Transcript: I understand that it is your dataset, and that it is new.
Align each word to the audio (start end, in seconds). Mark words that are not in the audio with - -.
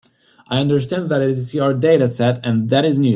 I 0.47 0.57
understand 0.59 1.09
that 1.11 1.21
it 1.21 1.29
is 1.37 1.53
your 1.53 1.73
dataset, 1.75 2.39
and 2.43 2.69
that 2.71 2.85
it 2.85 2.87
is 2.87 2.97
new. 2.99 3.09